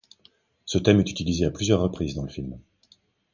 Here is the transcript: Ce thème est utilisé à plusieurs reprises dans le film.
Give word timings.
Ce 0.65 0.79
thème 0.79 0.99
est 0.99 1.11
utilisé 1.11 1.45
à 1.45 1.51
plusieurs 1.51 1.79
reprises 1.79 2.15
dans 2.15 2.23
le 2.23 2.29
film. 2.31 2.57